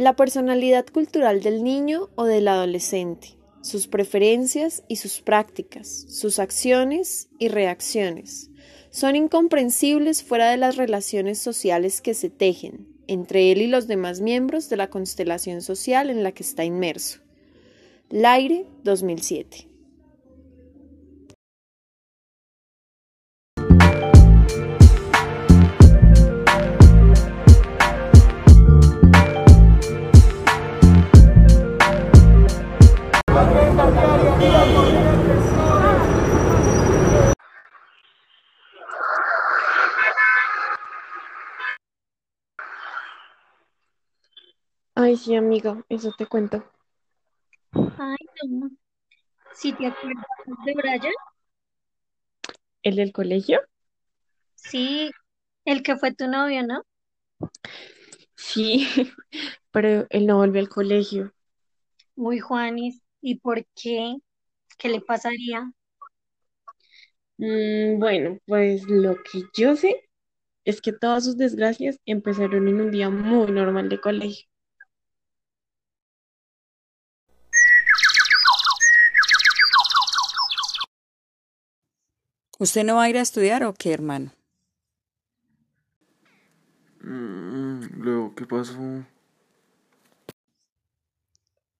La 0.00 0.16
personalidad 0.16 0.86
cultural 0.86 1.42
del 1.42 1.62
niño 1.62 2.08
o 2.14 2.24
del 2.24 2.48
adolescente, 2.48 3.36
sus 3.60 3.86
preferencias 3.86 4.82
y 4.88 4.96
sus 4.96 5.20
prácticas, 5.20 6.06
sus 6.08 6.38
acciones 6.38 7.28
y 7.38 7.48
reacciones, 7.48 8.48
son 8.90 9.14
incomprensibles 9.14 10.22
fuera 10.22 10.50
de 10.50 10.56
las 10.56 10.78
relaciones 10.78 11.38
sociales 11.38 12.00
que 12.00 12.14
se 12.14 12.30
tejen 12.30 12.88
entre 13.08 13.52
él 13.52 13.60
y 13.60 13.66
los 13.66 13.88
demás 13.88 14.22
miembros 14.22 14.70
de 14.70 14.78
la 14.78 14.88
constelación 14.88 15.60
social 15.60 16.08
en 16.08 16.22
la 16.22 16.32
que 16.32 16.44
está 16.44 16.64
inmerso. 16.64 17.20
Laire 18.08 18.64
2007 18.84 19.69
sí, 45.20 45.36
amiga, 45.36 45.84
eso 45.88 46.12
te 46.16 46.26
cuento. 46.26 46.64
Ay, 47.72 48.16
no. 48.48 48.70
¿Sí 49.54 49.72
te 49.72 49.86
acuerdas 49.86 50.24
de 50.64 50.74
Brian? 50.74 51.12
¿El 52.82 52.96
del 52.96 53.12
colegio? 53.12 53.60
Sí, 54.54 55.10
el 55.64 55.82
que 55.82 55.96
fue 55.96 56.14
tu 56.14 56.28
novio, 56.28 56.66
¿no? 56.66 56.82
Sí, 58.36 58.86
pero 59.70 60.06
él 60.10 60.26
no 60.26 60.38
volvió 60.38 60.60
al 60.60 60.68
colegio. 60.68 61.32
Uy, 62.14 62.38
Juanis, 62.38 63.02
¿y 63.20 63.40
por 63.40 63.66
qué? 63.74 64.16
¿Qué 64.78 64.88
le 64.88 65.00
pasaría? 65.00 65.72
Mm, 67.38 67.98
bueno, 67.98 68.38
pues 68.46 68.84
lo 68.88 69.16
que 69.16 69.42
yo 69.56 69.74
sé 69.76 70.08
es 70.64 70.82
que 70.82 70.92
todas 70.92 71.24
sus 71.24 71.38
desgracias 71.38 72.00
empezaron 72.06 72.68
en 72.68 72.80
un 72.82 72.90
día 72.92 73.10
muy 73.10 73.52
normal 73.52 73.88
de 73.90 74.00
colegio. 74.00 74.49
¿Usted 82.60 82.84
no 82.84 82.96
va 82.96 83.04
a 83.04 83.08
ir 83.08 83.16
a 83.16 83.22
estudiar 83.22 83.64
o 83.64 83.72
qué, 83.72 83.90
hermano? 83.90 84.32
Mm, 87.02 88.02
luego, 88.02 88.34
¿qué 88.34 88.44
pasó? 88.44 88.76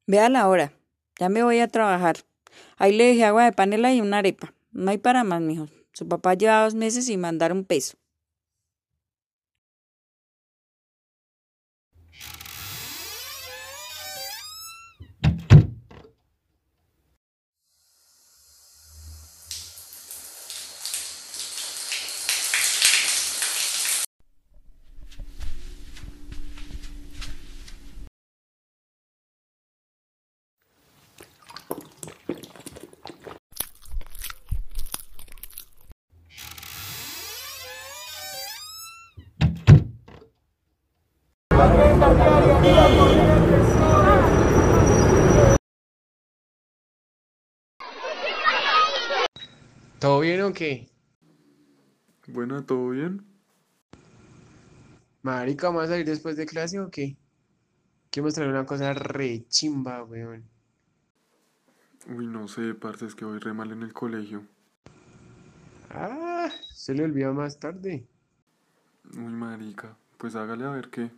Vea 0.06 0.30
la 0.30 0.48
hora. 0.48 0.72
Ya 1.18 1.28
me 1.28 1.42
voy 1.42 1.58
a 1.58 1.68
trabajar. 1.68 2.16
Ahí 2.78 2.96
le 2.96 3.08
dejé 3.08 3.26
agua 3.26 3.44
de 3.44 3.52
panela 3.52 3.92
y 3.92 4.00
una 4.00 4.20
arepa. 4.20 4.54
No 4.72 4.90
hay 4.90 4.96
para 4.96 5.22
más, 5.22 5.42
mijo. 5.42 5.66
Su 5.92 6.08
papá 6.08 6.32
lleva 6.32 6.64
dos 6.64 6.74
meses 6.74 7.04
sin 7.04 7.20
mandar 7.20 7.52
un 7.52 7.66
peso. 7.66 7.98
¿Todo 49.98 50.20
bien 50.20 50.40
o 50.40 50.52
qué? 50.54 50.88
Buena, 52.26 52.64
¿todo 52.64 52.88
bien? 52.88 53.22
Marica, 55.22 55.66
¿vamos 55.66 55.84
a 55.84 55.88
salir 55.88 56.06
después 56.06 56.36
de 56.36 56.46
clase 56.46 56.80
o 56.80 56.90
qué? 56.90 57.18
Quiero 58.10 58.24
mostrar 58.24 58.48
una 58.48 58.64
cosa 58.64 58.94
re 58.94 59.44
chimba, 59.48 60.02
weón. 60.04 60.48
Uy, 62.08 62.26
no 62.26 62.48
sé, 62.48 62.74
parce, 62.74 63.06
es 63.06 63.14
que 63.14 63.26
voy 63.26 63.38
re 63.38 63.52
mal 63.52 63.72
en 63.72 63.82
el 63.82 63.92
colegio. 63.92 64.46
Ah, 65.90 66.50
se 66.72 66.94
le 66.94 67.04
olvida 67.04 67.32
más 67.32 67.58
tarde. 67.58 68.06
Uy, 69.12 69.32
marica, 69.32 69.98
pues 70.16 70.34
hágale 70.34 70.64
a 70.64 70.70
ver 70.70 70.88
qué. 70.88 71.10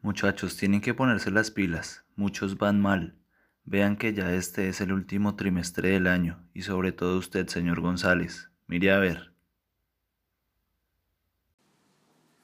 Muchachos, 0.00 0.56
tienen 0.56 0.80
que 0.80 0.94
ponerse 0.94 1.30
las 1.30 1.50
pilas. 1.50 2.04
Muchos 2.14 2.56
van 2.56 2.80
mal. 2.80 3.16
Vean 3.64 3.96
que 3.96 4.14
ya 4.14 4.32
este 4.32 4.68
es 4.68 4.80
el 4.80 4.92
último 4.92 5.34
trimestre 5.34 5.90
del 5.90 6.06
año 6.06 6.42
y 6.54 6.62
sobre 6.62 6.92
todo 6.92 7.18
usted, 7.18 7.48
señor 7.48 7.80
González. 7.80 8.50
Mire 8.68 8.92
a 8.92 8.98
ver. 8.98 9.32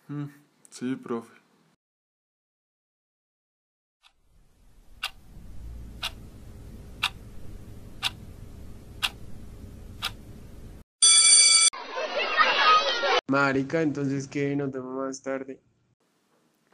Mm, 0.09 0.25
sí, 0.69 0.97
profe. 0.97 1.33
Marica, 13.29 13.81
entonces 13.83 14.29
qué, 14.29 14.55
nos 14.57 14.71
vemos 14.73 14.95
más 15.07 15.23
tarde. 15.23 15.61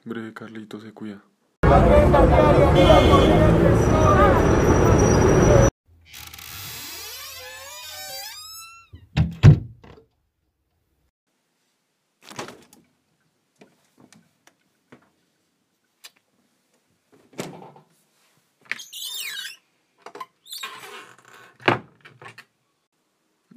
Breve, 0.05 0.33
Carlito, 0.33 0.81
se 0.81 0.93
cuida. 0.93 1.22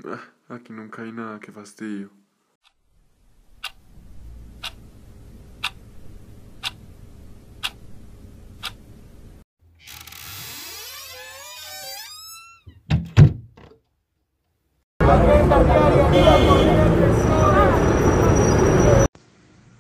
Ah, 0.05 0.19
aquí 0.49 0.73
nunca 0.73 1.03
hay 1.03 1.11
nada, 1.11 1.39
qué 1.39 1.51
fastidio. 1.51 2.22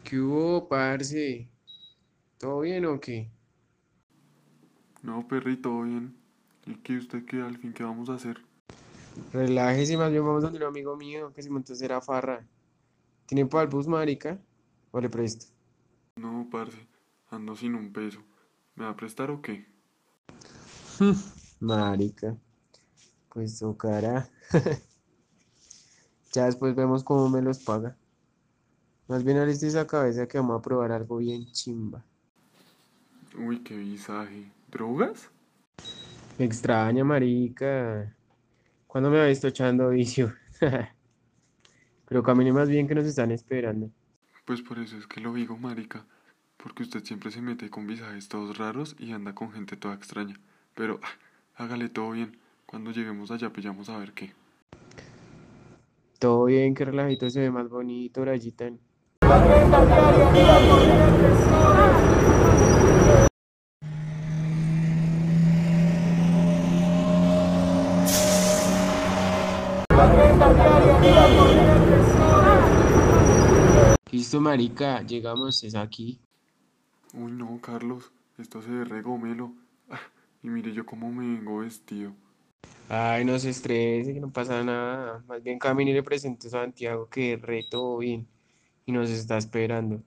¿Qué 0.03 0.19
hubo, 0.19 0.67
parce? 0.67 1.47
¿Todo 2.37 2.59
bien 2.61 2.85
o 2.85 2.99
qué? 2.99 3.31
No, 5.01 5.27
perrito, 5.27 5.69
todo 5.69 5.83
bien. 5.83 6.15
¿Y 6.65 6.75
qué 6.75 6.97
usted 6.97 7.25
qué 7.25 7.41
al 7.41 7.57
fin 7.57 7.73
qué 7.73 7.83
vamos 7.83 8.09
a 8.09 8.13
hacer? 8.13 8.41
Relájese, 9.31 9.97
más 9.97 10.11
bien 10.11 10.25
vamos 10.25 10.43
donde 10.43 10.59
un 10.59 10.65
amigo 10.65 10.95
mío 10.95 11.33
que 11.33 11.41
se 11.41 11.49
montó 11.49 11.73
a 11.73 11.75
hacer 11.75 11.91
a 11.93 12.01
farra. 12.01 12.45
¿Tiene 13.25 13.45
para 13.45 13.63
el 13.63 13.69
bus, 13.69 13.87
marica? 13.87 14.39
¿O 14.91 15.01
le 15.01 15.09
presto? 15.09 15.47
No, 16.15 16.47
parce, 16.51 16.77
ando 17.29 17.55
sin 17.55 17.75
un 17.75 17.91
peso. 17.91 18.21
¿Me 18.75 18.85
va 18.85 18.91
a 18.91 18.95
prestar 18.95 19.31
o 19.31 19.41
qué? 19.41 19.65
Marica. 21.59 22.37
Pues 23.29 23.59
tocará. 23.59 24.29
Ya 26.33 26.45
después 26.45 26.75
vemos 26.75 27.03
cómo 27.03 27.29
me 27.29 27.41
los 27.41 27.59
paga. 27.59 27.95
Más 29.07 29.23
bien 29.23 29.37
aliste 29.37 29.67
esa 29.67 29.85
cabeza 29.85 30.27
que 30.27 30.39
vamos 30.39 30.57
a 30.57 30.61
probar 30.61 30.91
algo 30.91 31.17
bien 31.17 31.45
chimba. 31.51 32.03
Uy, 33.37 33.59
qué 33.59 33.77
visaje. 33.77 34.51
¿Drogas? 34.71 35.29
Me 36.39 36.45
extraña, 36.45 37.03
marica. 37.03 38.15
¿Cuándo 38.87 39.11
me 39.11 39.19
ha 39.19 39.25
visto 39.25 39.47
echando 39.47 39.89
vicio? 39.89 40.33
Pero 42.07 42.23
camine 42.23 42.51
más 42.51 42.67
bien 42.67 42.87
que 42.87 42.95
nos 42.95 43.05
están 43.05 43.31
esperando. 43.31 43.91
Pues 44.45 44.61
por 44.63 44.79
eso 44.79 44.97
es 44.97 45.05
que 45.05 45.21
lo 45.21 45.33
digo, 45.33 45.55
marica. 45.57 46.03
Porque 46.57 46.81
usted 46.81 47.03
siempre 47.03 47.29
se 47.29 47.41
mete 47.41 47.69
con 47.69 47.85
visajes 47.85 48.27
todos 48.27 48.57
raros 48.57 48.95
y 48.97 49.11
anda 49.11 49.35
con 49.35 49.51
gente 49.51 49.77
toda 49.77 49.93
extraña. 49.93 50.39
Pero 50.73 50.99
ah, 51.03 51.63
hágale 51.63 51.89
todo 51.89 52.11
bien. 52.11 52.37
Cuando 52.65 52.89
lleguemos 52.91 53.29
allá 53.29 53.53
pillamos 53.53 53.89
a 53.89 53.97
ver 53.97 54.13
qué. 54.13 54.33
Todo 56.23 56.45
bien, 56.45 56.73
que 56.73 56.85
relajito 56.85 57.29
se 57.29 57.41
ve 57.41 57.51
más 57.51 57.67
bonito, 57.67 58.21
Brayitan. 58.21 58.79
Listo, 74.09 74.39
marica, 74.39 75.01
llegamos, 75.01 75.61
es 75.65 75.75
aquí. 75.75 76.21
Uy, 77.13 77.33
no, 77.33 77.59
Carlos, 77.61 78.13
esto 78.37 78.61
se 78.61 78.69
ve 78.69 78.85
re 78.85 79.01
gomelo. 79.01 79.51
Ah, 79.89 79.99
y 80.41 80.47
mire 80.47 80.71
yo 80.71 80.85
cómo 80.85 81.11
me 81.11 81.35
vengo 81.35 81.57
vestido. 81.57 82.13
Ay, 82.89 83.25
no 83.25 83.39
se 83.39 83.49
estrese, 83.49 84.13
que 84.13 84.19
no 84.19 84.31
pasa 84.31 84.63
nada. 84.63 85.23
Más 85.27 85.41
bien 85.43 85.59
camine 85.59 85.91
y 85.91 85.93
le 85.93 86.03
presento 86.03 86.47
a 86.47 86.51
Santiago 86.51 87.09
que 87.09 87.37
re 87.41 87.63
todo 87.69 87.97
bien 87.97 88.27
y 88.85 88.91
nos 88.91 89.09
está 89.09 89.37
esperando. 89.37 90.03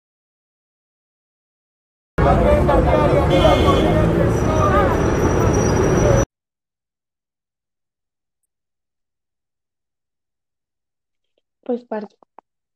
Pues 11.63 11.85
parce, 11.85 12.17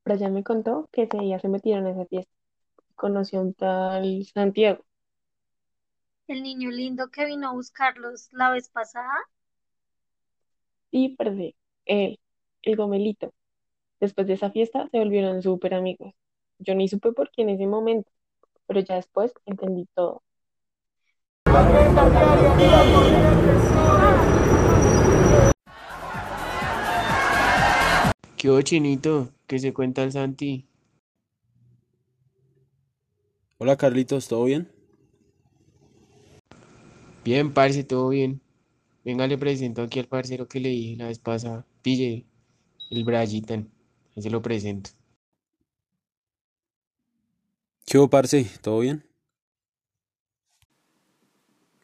Brian 0.05 0.33
me 0.35 0.45
contó 0.45 0.89
que 0.93 1.03
ese 1.03 1.19
día 1.19 1.39
se 1.41 1.49
metieron 1.49 1.87
a 1.87 1.91
esa 1.91 2.07
fiesta. 2.07 2.33
Conoció 2.95 3.41
a 3.41 3.43
un 3.43 3.55
tal 3.55 4.25
Santiago. 4.27 4.85
El 6.29 6.43
niño 6.43 6.71
lindo 6.71 7.11
que 7.11 7.27
vino 7.27 7.49
a 7.49 7.53
buscarlos 7.53 8.29
la 8.33 8.51
vez 8.51 8.69
pasada. 8.69 9.15
Y 10.97 11.17
parce, 11.17 11.57
él, 11.87 12.21
el 12.63 12.77
gomelito. 12.77 13.35
Después 13.99 14.29
de 14.29 14.35
esa 14.35 14.53
fiesta 14.53 14.89
se 14.93 15.01
volvieron 15.01 15.43
súper 15.43 15.75
amigos. 15.75 16.15
Yo 16.61 16.77
ni 16.77 16.87
supe 16.87 17.11
por 17.11 17.33
qué 17.33 17.43
en 17.43 17.49
ese 17.49 17.67
momento, 17.67 18.09
pero 18.69 18.79
ya 18.79 18.95
después 18.95 19.35
entendí 19.45 19.89
todo. 19.97 20.23
¿Qué 28.37 28.49
hubo, 28.49 28.63
chinito? 28.63 29.31
¿Qué 29.49 29.59
se 29.59 29.75
cuenta 29.75 30.05
el 30.05 30.13
Santi? 30.13 30.69
Hola 33.59 33.77
Carlitos, 33.77 34.29
¿todo 34.29 34.45
bien? 34.45 34.71
Bien, 37.25 37.53
parce, 37.53 37.83
todo 37.83 38.11
bien. 38.11 38.44
Venga, 39.05 39.27
le 39.27 39.37
presento 39.37 39.83
aquí 39.83 39.99
al 40.01 40.09
parcero 40.09 40.49
que 40.49 40.61
le 40.61 40.71
dije 40.71 40.97
la 40.97 41.09
vez 41.09 41.19
pasada. 41.19 41.67
Pille, 41.83 42.27
el 42.91 43.05
Brayitan. 43.05 43.71
Ahí 44.17 44.23
se 44.23 44.31
lo 44.31 44.41
presento. 44.41 44.91
¿Qué 47.85 47.99
hubo, 47.99 48.09
parce? 48.09 48.47
¿Todo 48.63 48.81
bien? 48.81 49.05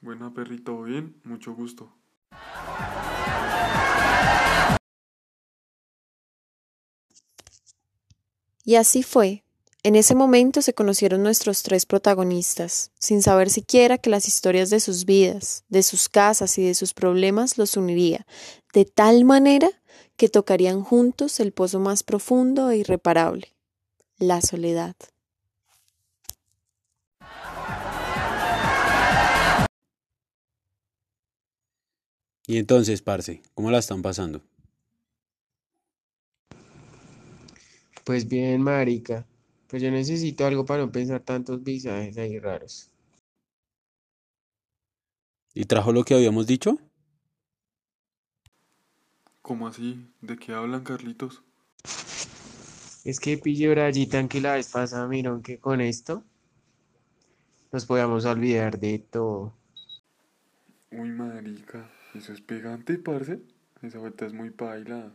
Buena 0.00 0.32
perrito, 0.32 0.82
bien, 0.82 1.20
mucho 1.24 1.54
gusto. 1.54 1.92
Y 8.64 8.76
así 8.76 9.02
fue. 9.02 9.44
En 9.82 9.96
ese 9.96 10.14
momento 10.14 10.60
se 10.60 10.74
conocieron 10.74 11.22
nuestros 11.22 11.62
tres 11.62 11.86
protagonistas, 11.86 12.90
sin 12.98 13.22
saber 13.22 13.48
siquiera 13.48 13.96
que 13.96 14.10
las 14.10 14.28
historias 14.28 14.68
de 14.68 14.78
sus 14.78 15.06
vidas, 15.06 15.64
de 15.70 15.82
sus 15.82 16.10
casas 16.10 16.58
y 16.58 16.64
de 16.66 16.74
sus 16.74 16.92
problemas 16.92 17.56
los 17.56 17.78
uniría, 17.78 18.26
de 18.74 18.84
tal 18.84 19.24
manera 19.24 19.70
que 20.18 20.28
tocarían 20.28 20.82
juntos 20.82 21.40
el 21.40 21.52
pozo 21.52 21.80
más 21.80 22.02
profundo 22.02 22.68
e 22.68 22.76
irreparable, 22.76 23.54
la 24.18 24.42
soledad. 24.42 24.96
Y 32.46 32.58
entonces, 32.58 33.00
parce, 33.00 33.40
¿cómo 33.54 33.70
la 33.70 33.78
están 33.78 34.02
pasando? 34.02 34.42
Pues 38.04 38.28
bien, 38.28 38.60
marica. 38.60 39.24
Pues 39.70 39.80
yo 39.84 39.90
necesito 39.92 40.44
algo 40.44 40.64
para 40.64 40.84
no 40.84 40.90
pensar 40.90 41.20
tantos 41.20 41.62
visajes 41.62 42.18
ahí 42.18 42.40
raros. 42.40 42.90
¿Y 45.54 45.64
trajo 45.64 45.92
lo 45.92 46.02
que 46.02 46.14
habíamos 46.14 46.48
dicho? 46.48 46.76
¿Cómo 49.42 49.68
así? 49.68 50.12
¿De 50.20 50.36
qué 50.36 50.54
hablan, 50.54 50.82
Carlitos? 50.82 51.44
Es 53.04 53.20
que 53.20 53.38
pille 53.38 53.70
Brayitan 53.70 54.28
que 54.28 54.40
la 54.40 54.54
vez 54.54 54.68
pasada 54.68 55.06
miró 55.06 55.40
que 55.40 55.58
con 55.58 55.80
esto 55.80 56.24
nos 57.70 57.86
podíamos 57.86 58.24
olvidar 58.24 58.78
de 58.78 58.98
todo. 58.98 59.54
Uy, 60.90 61.10
marica, 61.10 61.88
eso 62.14 62.32
es 62.32 62.40
pegante, 62.40 62.98
parce. 62.98 63.40
Esa 63.82 63.98
vuelta 63.98 64.26
es 64.26 64.32
muy 64.32 64.50
paila. 64.50 65.12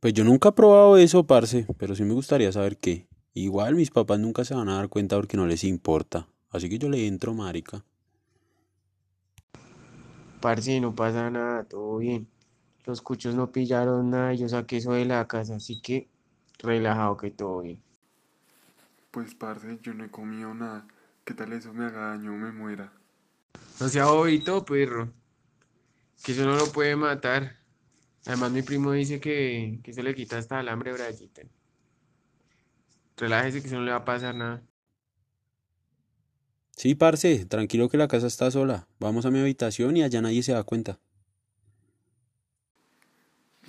Pues 0.00 0.14
yo 0.14 0.22
nunca 0.22 0.50
he 0.50 0.52
probado 0.52 0.96
eso, 0.96 1.26
parce, 1.26 1.66
pero 1.76 1.96
sí 1.96 2.04
me 2.04 2.14
gustaría 2.14 2.52
saber 2.52 2.76
qué. 2.76 3.08
Igual 3.34 3.74
mis 3.74 3.90
papás 3.90 4.20
nunca 4.20 4.44
se 4.44 4.54
van 4.54 4.68
a 4.68 4.76
dar 4.76 4.88
cuenta 4.88 5.16
porque 5.16 5.36
no 5.36 5.46
les 5.46 5.64
importa. 5.64 6.28
Así 6.50 6.68
que 6.68 6.78
yo 6.78 6.88
le 6.88 7.06
entro, 7.06 7.34
marica. 7.34 7.84
Parce, 10.40 10.80
no 10.80 10.94
pasa 10.94 11.30
nada, 11.30 11.64
todo 11.64 11.98
bien. 11.98 12.28
Los 12.86 13.02
cuchos 13.02 13.34
no 13.34 13.50
pillaron 13.50 14.10
nada, 14.10 14.34
yo 14.34 14.48
saqué 14.48 14.76
eso 14.76 14.92
de 14.92 15.04
la 15.04 15.26
casa, 15.26 15.56
así 15.56 15.80
que 15.80 16.08
relajado 16.58 17.16
que 17.16 17.32
todo 17.32 17.62
bien. 17.62 17.82
Pues, 19.10 19.34
parce, 19.34 19.80
yo 19.82 19.94
no 19.94 20.04
he 20.04 20.10
comido 20.10 20.54
nada. 20.54 20.86
¿Qué 21.24 21.34
tal 21.34 21.52
eso 21.52 21.74
me 21.74 21.86
haga 21.86 22.10
daño 22.10 22.32
o 22.32 22.36
me 22.36 22.52
muera? 22.52 22.92
No 23.80 23.88
sea 23.88 24.06
bobito, 24.06 24.64
perro. 24.64 25.12
Que 26.22 26.32
eso 26.32 26.44
no 26.44 26.54
lo 26.54 26.70
puede 26.70 26.94
matar. 26.94 27.57
Además, 28.28 28.52
mi 28.52 28.60
primo 28.60 28.92
dice 28.92 29.20
que, 29.20 29.80
que 29.82 29.90
eso 29.90 30.02
le 30.02 30.14
quita 30.14 30.36
hasta 30.36 30.60
el 30.60 30.68
hambre, 30.68 30.92
Brayita. 30.92 31.42
Relájese 33.16 33.62
que 33.62 33.68
eso 33.68 33.76
no 33.76 33.84
le 33.84 33.90
va 33.90 33.96
a 33.96 34.04
pasar 34.04 34.34
nada. 34.34 34.62
Sí, 36.76 36.94
parce, 36.94 37.46
tranquilo 37.46 37.88
que 37.88 37.96
la 37.96 38.06
casa 38.06 38.26
está 38.26 38.50
sola. 38.50 38.86
Vamos 39.00 39.24
a 39.24 39.30
mi 39.30 39.40
habitación 39.40 39.96
y 39.96 40.02
allá 40.02 40.20
nadie 40.20 40.42
se 40.42 40.52
da 40.52 40.62
cuenta. 40.62 41.00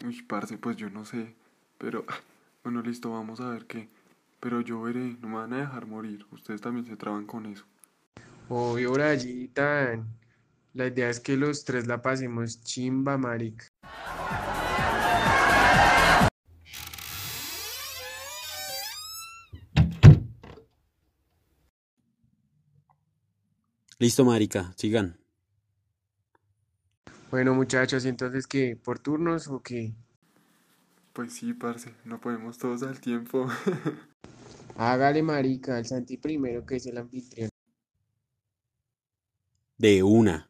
Uy, 0.05 0.23
parce, 0.23 0.57
pues 0.57 0.75
yo 0.75 0.89
no 0.89 1.05
sé. 1.05 1.33
Pero, 1.77 2.05
bueno, 2.61 2.81
listo, 2.81 3.11
vamos 3.11 3.39
a 3.39 3.51
ver 3.51 3.65
qué. 3.65 3.87
Pero 4.41 4.59
yo 4.59 4.81
veré, 4.81 5.15
no 5.21 5.29
me 5.29 5.35
van 5.35 5.53
a 5.53 5.59
dejar 5.61 5.85
morir. 5.85 6.25
Ustedes 6.31 6.59
también 6.59 6.85
se 6.85 6.97
traban 6.97 7.25
con 7.25 7.45
eso. 7.45 7.63
Obvio, 8.49 8.91
Brayita. 8.91 10.05
La 10.73 10.87
idea 10.87 11.09
es 11.09 11.21
que 11.21 11.37
los 11.37 11.63
tres 11.63 11.87
la 11.87 12.01
pasemos 12.01 12.61
chimba, 12.61 13.17
marica. 13.17 13.65
Listo, 23.99 24.23
marica, 24.23 24.73
sigan. 24.77 25.19
Bueno, 27.29 27.53
muchachos, 27.53 28.05
entonces, 28.05 28.47
¿qué? 28.47 28.77
¿Por 28.77 28.97
turnos 28.97 29.49
o 29.49 29.61
qué? 29.61 29.93
Pues 31.11 31.33
sí, 31.33 31.53
parce, 31.53 31.93
no 32.05 32.21
ponemos 32.21 32.57
todos 32.57 32.81
al 32.83 33.01
tiempo. 33.01 33.47
Hágale, 34.77 35.21
marica, 35.21 35.75
al 35.75 35.85
Santi 35.85 36.15
primero, 36.15 36.65
que 36.65 36.77
es 36.77 36.85
el 36.85 36.97
anfitrión. 36.97 37.49
De 39.77 40.01
una. 40.01 40.48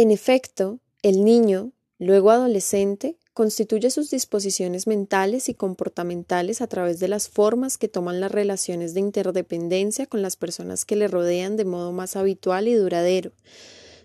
En 0.00 0.10
efecto, 0.10 0.80
el 1.02 1.26
niño, 1.26 1.72
luego 1.98 2.30
adolescente, 2.30 3.18
constituye 3.34 3.90
sus 3.90 4.08
disposiciones 4.08 4.86
mentales 4.86 5.50
y 5.50 5.54
comportamentales 5.54 6.62
a 6.62 6.68
través 6.68 7.00
de 7.00 7.08
las 7.08 7.28
formas 7.28 7.76
que 7.76 7.86
toman 7.86 8.18
las 8.18 8.32
relaciones 8.32 8.94
de 8.94 9.00
interdependencia 9.00 10.06
con 10.06 10.22
las 10.22 10.36
personas 10.36 10.86
que 10.86 10.96
le 10.96 11.06
rodean 11.06 11.58
de 11.58 11.66
modo 11.66 11.92
más 11.92 12.16
habitual 12.16 12.66
y 12.66 12.76
duradero. 12.76 13.32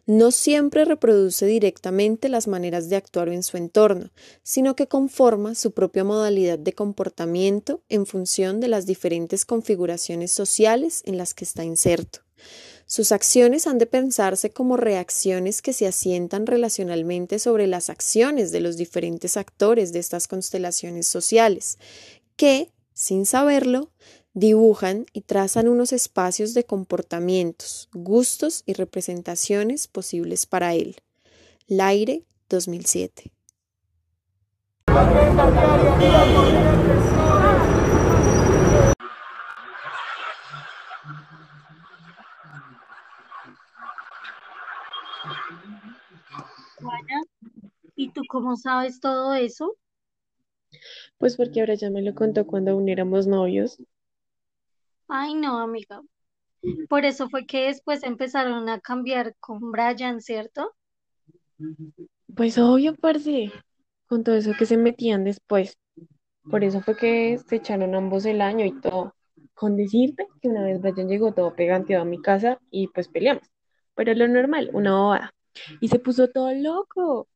No 0.05 0.31
siempre 0.31 0.83
reproduce 0.83 1.45
directamente 1.45 2.27
las 2.27 2.49
maneras 2.49 2.89
de 2.89 2.97
actuar 2.97 3.29
en 3.29 3.41
su 3.41 3.55
entorno, 3.55 4.11
sino 4.43 4.75
que 4.75 4.87
conforma 4.89 5.55
su 5.55 5.71
propia 5.71 6.03
modalidad 6.03 6.59
de 6.59 6.73
comportamiento 6.73 7.83
en 7.87 8.05
función 8.05 8.59
de 8.59 8.67
las 8.67 8.85
diferentes 8.85 9.45
configuraciones 9.45 10.33
sociales 10.33 11.03
en 11.05 11.17
las 11.17 11.33
que 11.33 11.45
está 11.45 11.63
inserto. 11.63 12.19
Sus 12.95 13.11
acciones 13.11 13.67
han 13.67 13.77
de 13.77 13.87
pensarse 13.87 14.51
como 14.51 14.77
reacciones 14.77 15.61
que 15.61 15.73
se 15.73 15.85
asientan 15.85 16.47
relacionalmente 16.47 17.39
sobre 17.39 17.67
las 17.67 17.89
acciones 17.89 18.53
de 18.53 18.61
los 18.61 18.77
diferentes 18.77 19.35
actores 19.35 19.91
de 19.91 19.99
estas 19.99 20.29
constelaciones 20.29 21.05
sociales, 21.05 21.77
que, 22.37 22.71
sin 22.93 23.25
saberlo, 23.25 23.91
dibujan 24.33 25.07
y 25.11 25.23
trazan 25.23 25.67
unos 25.67 25.91
espacios 25.91 26.53
de 26.53 26.63
comportamientos, 26.63 27.89
gustos 27.91 28.63
y 28.65 28.71
representaciones 28.71 29.89
posibles 29.89 30.45
para 30.45 30.73
él. 30.73 30.95
Laire 31.67 32.23
2007. 32.47 33.33
¿Y 48.05 48.11
tú 48.11 48.21
cómo 48.29 48.55
sabes 48.55 48.99
todo 48.99 49.33
eso? 49.33 49.75
Pues 51.17 51.37
porque 51.37 51.59
ahora 51.59 51.73
ya 51.73 51.89
me 51.89 52.03
lo 52.03 52.13
contó 52.13 52.45
cuando 52.45 52.71
aún 52.71 52.87
éramos 52.87 53.25
novios. 53.25 53.81
Ay, 55.07 55.33
no, 55.33 55.59
amiga. 55.59 56.01
Por 56.87 57.05
eso 57.05 57.29
fue 57.29 57.45
que 57.45 57.67
después 57.67 58.03
empezaron 58.03 58.69
a 58.69 58.79
cambiar 58.79 59.35
con 59.39 59.71
Brian, 59.71 60.21
¿cierto? 60.21 60.73
Pues 62.35 62.57
obvio, 62.57 62.95
parce, 62.95 63.51
con 64.07 64.23
todo 64.23 64.35
eso 64.35 64.53
que 64.57 64.65
se 64.65 64.77
metían 64.77 65.23
después. 65.23 65.77
Por 66.49 66.63
eso 66.63 66.81
fue 66.81 66.95
que 66.95 67.39
se 67.39 67.55
echaron 67.55 67.95
ambos 67.95 68.25
el 68.25 68.41
año 68.41 68.65
y 68.65 68.79
todo. 68.81 69.15
Con 69.53 69.77
decirte 69.77 70.27
que 70.41 70.49
una 70.49 70.63
vez 70.63 70.79
Brian 70.79 71.07
llegó 71.07 71.33
todo 71.33 71.55
peganteado 71.55 72.03
a 72.03 72.05
mi 72.05 72.21
casa 72.21 72.59
y 72.69 72.87
pues 72.89 73.07
peleamos. 73.07 73.49
Pero 73.95 74.13
lo 74.13 74.27
normal, 74.27 74.69
una 74.73 74.95
bobada. 74.95 75.33
Y 75.79 75.87
se 75.87 75.99
puso 75.99 76.27
todo 76.27 76.53
loco 76.53 77.27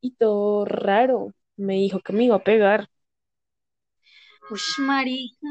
y 0.00 0.12
todo 0.16 0.64
raro. 0.64 1.32
Me 1.56 1.74
dijo 1.74 2.00
que 2.00 2.12
me 2.12 2.24
iba 2.24 2.36
a 2.36 2.44
pegar. 2.44 2.88
Ush, 4.50 4.78
marica. 4.80 5.48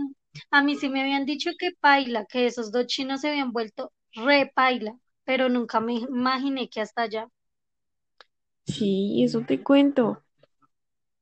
A 0.52 0.62
mí 0.62 0.76
sí 0.76 0.90
me 0.90 1.02
habían 1.02 1.26
dicho 1.26 1.50
que 1.58 1.72
paila, 1.80 2.26
que 2.28 2.46
esos 2.46 2.72
dos 2.72 2.86
chinos 2.86 3.22
se 3.22 3.30
habían 3.30 3.52
vuelto 3.52 3.92
re 4.14 4.52
paila, 4.54 4.96
pero 5.24 5.50
nunca 5.50 5.80
me 5.80 5.94
imaginé 5.96 6.70
que 6.70 6.82
hasta 6.82 7.02
allá. 7.04 7.28
Sí, 8.66 9.22
eso 9.26 9.42
te 9.42 9.62
cuento. 9.62 10.24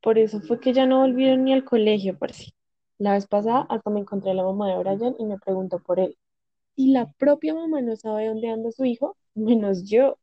Por 0.01 0.17
eso 0.17 0.41
fue 0.41 0.59
que 0.59 0.73
ya 0.73 0.87
no 0.87 1.01
volvieron 1.01 1.43
ni 1.45 1.53
al 1.53 1.63
colegio, 1.63 2.17
parce. 2.17 2.51
La 2.97 3.13
vez 3.13 3.27
pasada 3.27 3.67
hasta 3.69 3.91
me 3.91 3.99
encontré 3.99 4.31
a 4.31 4.33
la 4.33 4.43
mamá 4.43 4.67
de 4.69 4.77
Brian 4.79 5.15
y 5.19 5.25
me 5.25 5.37
preguntó 5.37 5.77
por 5.79 5.99
él. 5.99 6.17
Y 6.75 6.91
la 6.93 7.11
propia 7.19 7.53
mamá 7.55 7.81
no 7.81 7.95
sabe 7.97 8.27
dónde 8.27 8.49
anda 8.49 8.71
su 8.71 8.85
hijo, 8.85 9.17
menos 9.35 9.83
yo. 9.89 10.17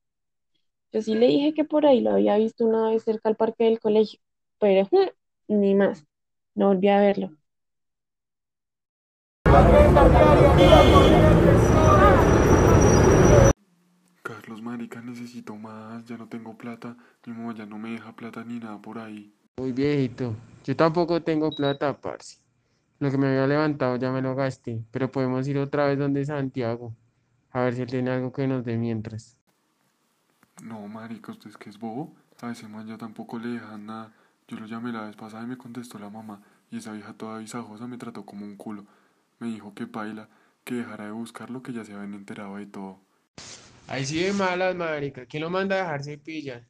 Yo 0.94 1.02
sí 1.02 1.16
le 1.16 1.26
dije 1.26 1.54
que 1.54 1.64
por 1.64 1.86
ahí 1.86 2.00
lo 2.00 2.12
había 2.12 2.36
visto 2.36 2.64
una 2.64 2.88
vez 2.88 3.02
cerca 3.02 3.28
al 3.28 3.34
parque 3.34 3.64
del 3.64 3.80
colegio, 3.80 4.20
pero 4.60 4.88
ni 5.48 5.74
más. 5.74 6.06
No 6.54 6.68
volví 6.68 6.86
a 6.86 7.00
verlo. 7.00 7.32
Carlos, 14.22 14.62
marica, 14.62 15.00
necesito 15.00 15.56
más, 15.56 16.04
ya 16.04 16.16
no 16.16 16.28
tengo 16.28 16.56
plata, 16.56 16.96
mi 17.26 17.32
mamá 17.32 17.52
ya 17.56 17.66
no 17.66 17.76
me 17.76 17.90
deja 17.90 18.14
plata 18.14 18.44
ni 18.44 18.60
nada 18.60 18.80
por 18.80 18.98
ahí. 18.98 19.34
Muy 19.58 19.72
viejito. 19.72 20.36
Yo 20.62 20.76
tampoco 20.76 21.20
tengo 21.20 21.50
plata, 21.50 22.00
parce. 22.00 22.38
Lo 23.00 23.10
que 23.10 23.18
me 23.18 23.26
había 23.26 23.48
levantado 23.48 23.96
ya 23.96 24.12
me 24.12 24.22
lo 24.22 24.36
gasté, 24.36 24.84
pero 24.92 25.10
podemos 25.10 25.48
ir 25.48 25.58
otra 25.58 25.88
vez 25.88 25.98
donde 25.98 26.24
Santiago, 26.24 26.94
a 27.50 27.62
ver 27.62 27.74
si 27.74 27.82
él 27.82 27.88
tiene 27.88 28.12
algo 28.12 28.32
que 28.32 28.46
nos 28.46 28.64
dé 28.64 28.78
mientras. 28.78 29.36
No, 30.62 30.86
marica, 30.88 31.32
usted 31.32 31.50
es 31.50 31.56
que 31.56 31.70
es 31.70 31.78
bobo, 31.78 32.14
a 32.40 32.50
ese 32.50 32.68
man 32.68 32.86
ya 32.86 32.96
tampoco 32.96 33.38
le 33.38 33.48
dejan 33.48 33.86
nada. 33.86 34.12
Yo 34.46 34.58
lo 34.58 34.66
llamé 34.66 34.92
la 34.92 35.02
vez 35.02 35.16
pasada 35.16 35.44
y 35.44 35.46
me 35.46 35.56
contestó 35.56 35.98
la 35.98 36.10
mamá, 36.10 36.42
y 36.70 36.78
esa 36.78 36.92
vieja 36.92 37.14
toda 37.14 37.38
visajosa 37.38 37.86
me 37.86 37.98
trató 37.98 38.24
como 38.24 38.44
un 38.44 38.56
culo. 38.56 38.86
Me 39.40 39.48
dijo 39.48 39.74
que 39.74 39.86
paila, 39.86 40.28
que 40.64 40.74
dejara 40.74 41.06
de 41.06 41.10
buscarlo, 41.10 41.62
que 41.62 41.72
ya 41.72 41.84
se 41.84 41.92
habían 41.92 42.14
enterado 42.14 42.56
de 42.56 42.66
todo. 42.66 43.00
Ahí 43.88 44.06
sí 44.06 44.18
de 44.22 44.32
malas, 44.32 44.74
marica. 44.74 45.26
¿Quién 45.26 45.42
lo 45.42 45.50
manda 45.50 45.76
a 45.76 45.82
dejarse 45.82 46.18
pillar? 46.18 46.66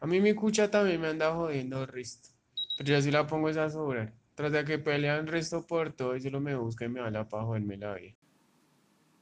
A 0.00 0.06
mí 0.06 0.20
mi 0.20 0.34
cucha 0.34 0.70
también 0.70 1.00
me 1.00 1.08
anda 1.08 1.34
jodiendo 1.34 1.82
el 1.82 1.88
resto. 1.88 2.30
Pero 2.78 2.90
yo 2.90 3.02
sí 3.02 3.10
la 3.10 3.26
pongo 3.26 3.48
esa 3.48 3.68
sobrar. 3.68 4.14
Tras 4.34 4.52
de 4.52 4.64
que 4.64 4.78
pelean 4.78 5.26
resto 5.26 5.66
por 5.66 5.92
todo 5.92 6.16
y 6.16 6.20
solo 6.20 6.40
me 6.40 6.54
busca 6.56 6.84
y 6.84 6.88
me 6.88 7.00
da 7.00 7.10
la 7.10 7.28
paja 7.28 7.44
joderme 7.44 7.76
la 7.76 7.94
vida. 7.94 8.14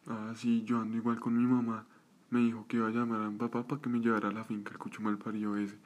Ah, 0.06 0.32
sí, 0.36 0.64
yo 0.64 0.80
ando 0.80 0.96
igual 0.96 1.18
con 1.18 1.36
mi 1.36 1.46
mamá. 1.46 1.86
Me 2.34 2.40
dijo 2.40 2.66
que 2.66 2.78
iba 2.78 2.88
a 2.88 2.90
llamar 2.90 3.20
a 3.20 3.30
mi 3.30 3.38
papá 3.38 3.64
para 3.64 3.80
que 3.80 3.88
me 3.88 4.00
llevara 4.00 4.28
a 4.28 4.32
la 4.32 4.42
finca 4.42 4.72
el 4.72 4.78
cucho 4.78 5.00
mal 5.00 5.18
parido 5.18 5.56
ese. 5.56 5.76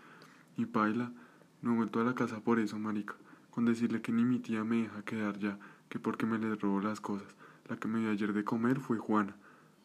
Y 0.57 0.65
paila, 0.65 1.13
no 1.61 1.75
he 1.75 1.77
vuelto 1.77 2.01
a 2.01 2.05
la 2.05 2.15
casa 2.15 2.41
por 2.41 2.59
eso, 2.59 2.79
marica. 2.79 3.13
Con 3.51 3.67
decirle 3.67 4.01
que 4.01 4.13
ni 4.13 4.25
mi 4.25 4.39
tía 4.39 4.65
me 4.65 4.77
deja 4.77 5.03
quedar 5.03 5.39
ya, 5.39 5.59
que 5.91 5.99
porque 5.99 6.25
me 6.25 6.39
les 6.39 6.59
robo 6.59 6.81
las 6.81 7.03
cosas. 7.03 7.37
La 7.69 7.77
que 7.77 7.87
me 7.87 8.01
dio 8.01 8.11
ayer 8.11 8.33
de 8.33 8.45
comer 8.45 8.81
fue 8.81 8.97
Juana. 8.97 9.37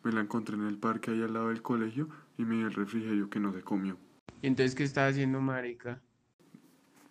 Me 0.06 0.14
la 0.14 0.22
encontré 0.22 0.56
en 0.56 0.66
el 0.66 0.78
parque 0.78 1.12
ahí 1.12 1.22
al 1.22 1.34
lado 1.34 1.50
del 1.50 1.62
colegio 1.62 2.08
y 2.38 2.46
me 2.46 2.56
dio 2.56 2.68
el 2.68 2.74
refrigerio 2.74 3.30
que 3.30 3.42
no 3.42 3.52
se 3.52 3.62
comió. 3.62 3.98
¿Y 4.42 4.48
entonces 4.48 4.74
qué 4.74 4.86
está 4.86 5.06
haciendo, 5.06 5.42
marica? 5.42 6.00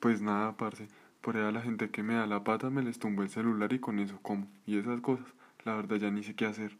Pues 0.00 0.22
nada, 0.22 0.56
parce. 0.56 0.88
Por 1.20 1.36
ahí 1.36 1.44
a 1.44 1.52
la 1.52 1.60
gente 1.60 1.90
que 1.90 2.02
me 2.02 2.14
da 2.14 2.26
la 2.26 2.42
pata 2.42 2.70
me 2.70 2.80
les 2.80 2.98
tumbo 2.98 3.22
el 3.22 3.28
celular 3.28 3.70
y 3.74 3.80
con 3.80 3.98
eso 3.98 4.18
como. 4.22 4.50
Y 4.64 4.78
esas 4.78 5.02
cosas. 5.02 5.26
La 5.66 5.76
verdad 5.76 5.96
ya 5.96 6.10
ni 6.10 6.22
sé 6.22 6.34
qué 6.34 6.46
hacer. 6.46 6.78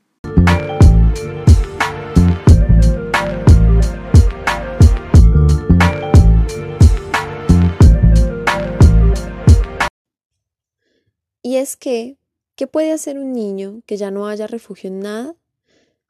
Y 11.53 11.57
es 11.57 11.77
que, 11.77 12.17
¿qué 12.55 12.67
puede 12.67 12.93
hacer 12.93 13.19
un 13.19 13.35
niño 13.35 13.83
que 13.85 13.99
ya 13.99 14.11
no 14.11 14.27
haya 14.27 14.47
refugio 14.47 14.89
en 14.89 15.01
nada? 15.01 15.37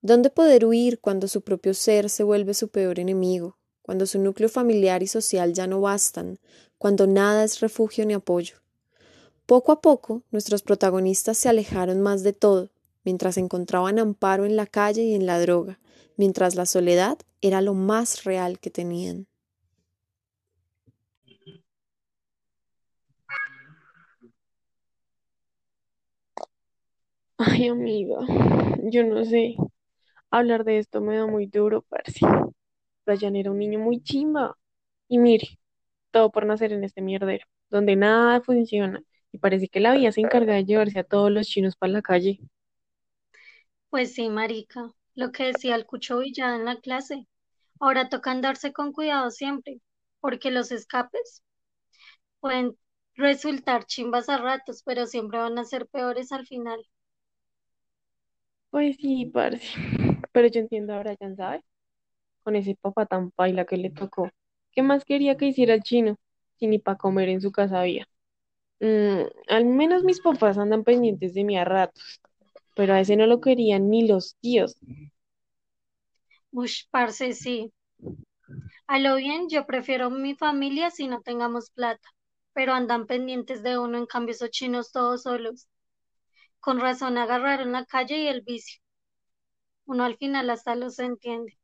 ¿Dónde 0.00 0.30
poder 0.30 0.64
huir 0.64 1.00
cuando 1.00 1.26
su 1.26 1.40
propio 1.40 1.74
ser 1.74 2.10
se 2.10 2.22
vuelve 2.22 2.54
su 2.54 2.68
peor 2.68 3.00
enemigo? 3.00 3.58
Cuando 3.82 4.06
su 4.06 4.20
núcleo 4.20 4.48
familiar 4.48 5.02
y 5.02 5.08
social 5.08 5.52
ya 5.52 5.66
no 5.66 5.80
bastan, 5.80 6.38
cuando 6.78 7.08
nada 7.08 7.42
es 7.42 7.58
refugio 7.58 8.06
ni 8.06 8.14
apoyo. 8.14 8.58
Poco 9.44 9.72
a 9.72 9.80
poco, 9.80 10.22
nuestros 10.30 10.62
protagonistas 10.62 11.38
se 11.38 11.48
alejaron 11.48 12.00
más 12.00 12.22
de 12.22 12.34
todo, 12.34 12.70
mientras 13.02 13.36
encontraban 13.36 13.98
amparo 13.98 14.44
en 14.44 14.54
la 14.54 14.66
calle 14.68 15.02
y 15.02 15.14
en 15.16 15.26
la 15.26 15.40
droga, 15.40 15.80
mientras 16.16 16.54
la 16.54 16.66
soledad 16.66 17.18
era 17.40 17.62
lo 17.62 17.74
más 17.74 18.22
real 18.22 18.60
que 18.60 18.70
tenían. 18.70 19.26
Ay, 27.46 27.68
amiga, 27.68 28.16
yo 28.92 29.04
no 29.04 29.24
sé. 29.24 29.56
Hablar 30.30 30.64
de 30.64 30.78
esto 30.78 31.00
me 31.00 31.16
da 31.16 31.26
muy 31.26 31.46
duro, 31.46 31.82
parce. 31.88 32.20
Brian 33.06 33.36
era 33.36 33.50
un 33.52 33.58
niño 33.58 33.78
muy 33.80 34.02
chimba. 34.02 34.56
Y 35.08 35.18
mire, 35.18 35.48
todo 36.12 36.30
por 36.32 36.46
nacer 36.46 36.72
en 36.72 36.84
este 36.84 37.02
mierdero, 37.02 37.46
donde 37.70 37.96
nada 37.96 38.40
funciona. 38.42 39.02
Y 39.32 39.38
parece 39.38 39.68
que 39.68 39.80
la 39.80 39.94
vida 39.94 40.12
se 40.12 40.20
encarga 40.22 40.54
de 40.54 40.64
llevarse 40.66 41.00
a 41.00 41.04
todos 41.04 41.30
los 41.32 41.48
chinos 41.48 41.76
para 41.76 41.92
la 41.94 42.02
calle. 42.02 42.40
Pues 43.90 44.14
sí, 44.14 44.28
marica, 44.28 44.90
lo 45.14 45.30
que 45.30 45.44
decía 45.44 45.76
el 45.76 45.86
Cucho 45.86 46.18
Villada 46.18 46.56
en 46.56 46.64
la 46.64 46.80
clase. 46.80 47.28
Ahora 47.80 48.08
toca 48.08 48.30
andarse 48.32 48.72
con 48.72 48.92
cuidado 48.92 49.30
siempre, 49.30 49.80
porque 50.20 50.50
los 50.50 50.72
escapes 50.72 51.42
pueden 52.40 52.76
resultar 53.16 53.86
chimbas 53.86 54.28
a 54.28 54.38
ratos, 54.38 54.82
pero 54.84 55.06
siempre 55.06 55.38
van 55.38 55.58
a 55.58 55.64
ser 55.64 55.86
peores 55.88 56.32
al 56.32 56.46
final. 56.46 56.80
Pues 58.72 58.96
sí, 58.98 59.26
parce. 59.26 59.62
Pero 60.32 60.48
yo 60.48 60.60
entiendo 60.60 60.94
a 60.94 61.00
Brian, 61.00 61.36
¿sabes? 61.36 61.62
Con 62.44 62.56
ese 62.56 62.76
papá 62.76 63.06
tan 63.06 63.30
paila 63.32 63.66
que 63.66 63.76
le 63.78 63.90
tocó. 63.90 64.30
¿Qué 64.72 64.82
más 64.82 65.04
quería 65.04 65.36
que 65.36 65.46
hiciera 65.46 65.74
el 65.74 65.82
chino? 65.82 66.16
Si 66.58 66.66
ni 66.68 66.78
para 66.80 66.98
comer 66.98 67.30
en 67.30 67.40
su 67.42 67.52
casa 67.52 67.80
había. 67.80 68.06
Mm, 68.80 69.22
al 69.48 69.66
menos 69.66 70.04
mis 70.04 70.20
papás 70.20 70.58
andan 70.58 70.84
pendientes 70.84 71.34
de 71.34 71.44
mí 71.44 71.58
a 71.58 71.64
ratos. 71.64 72.20
Pero 72.76 72.94
a 72.94 73.00
ese 73.00 73.16
no 73.16 73.26
lo 73.26 73.40
querían 73.40 73.90
ni 73.90 74.08
los 74.08 74.36
tíos. 74.40 74.76
Ush, 76.52 76.86
parce, 76.90 77.32
sí. 77.34 77.72
A 78.86 79.00
lo 79.00 79.16
bien, 79.16 79.48
yo 79.48 79.66
prefiero 79.66 80.08
mi 80.08 80.36
familia 80.36 80.92
si 80.92 81.08
no 81.08 81.20
tengamos 81.20 81.70
plata, 81.72 82.08
pero 82.52 82.74
andan 82.74 83.08
pendientes 83.08 83.64
de 83.64 83.76
uno, 83.76 83.98
en 83.98 84.06
cambio 84.06 84.34
esos 84.36 84.50
chinos 84.50 84.92
todos 84.92 85.22
solos. 85.22 85.66
Con 86.62 86.78
razón 86.78 87.18
agarraron 87.18 87.72
la 87.72 87.84
calle 87.84 88.18
y 88.18 88.28
el 88.28 88.42
vicio. 88.42 88.80
Uno 89.84 90.04
al 90.04 90.16
final 90.16 90.48
hasta 90.48 90.76
los 90.76 90.96
entiende. 91.00 91.58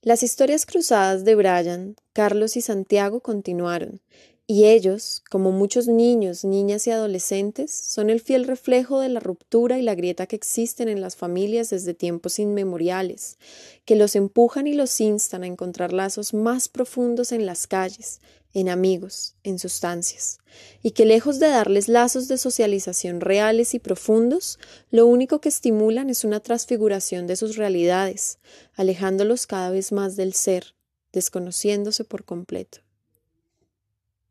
Las 0.00 0.22
historias 0.22 0.64
cruzadas 0.64 1.24
de 1.24 1.34
Brian, 1.34 1.96
Carlos 2.12 2.56
y 2.56 2.60
Santiago 2.60 3.20
continuaron, 3.20 4.00
y 4.46 4.66
ellos, 4.66 5.22
como 5.30 5.52
muchos 5.52 5.88
niños, 5.88 6.44
niñas 6.44 6.86
y 6.86 6.90
adolescentes, 6.90 7.72
son 7.72 8.10
el 8.10 8.20
fiel 8.20 8.44
reflejo 8.44 9.00
de 9.00 9.08
la 9.08 9.20
ruptura 9.20 9.78
y 9.78 9.82
la 9.82 9.94
grieta 9.94 10.26
que 10.26 10.36
existen 10.36 10.88
en 10.88 11.00
las 11.00 11.16
familias 11.16 11.70
desde 11.70 11.94
tiempos 11.94 12.38
inmemoriales, 12.38 13.38
que 13.86 13.96
los 13.96 14.14
empujan 14.16 14.66
y 14.66 14.74
los 14.74 15.00
instan 15.00 15.44
a 15.44 15.46
encontrar 15.46 15.94
lazos 15.94 16.34
más 16.34 16.68
profundos 16.68 17.32
en 17.32 17.46
las 17.46 17.66
calles, 17.66 18.20
en 18.52 18.68
amigos, 18.68 19.34
en 19.44 19.58
sustancias, 19.58 20.38
y 20.82 20.90
que 20.90 21.06
lejos 21.06 21.38
de 21.38 21.48
darles 21.48 21.88
lazos 21.88 22.28
de 22.28 22.36
socialización 22.36 23.22
reales 23.22 23.72
y 23.72 23.78
profundos, 23.78 24.58
lo 24.90 25.06
único 25.06 25.40
que 25.40 25.48
estimulan 25.48 26.10
es 26.10 26.22
una 26.22 26.40
transfiguración 26.40 27.26
de 27.26 27.36
sus 27.36 27.56
realidades, 27.56 28.38
alejándolos 28.74 29.46
cada 29.46 29.70
vez 29.70 29.90
más 29.90 30.16
del 30.16 30.34
ser, 30.34 30.74
desconociéndose 31.12 32.04
por 32.04 32.24
completo. 32.24 32.84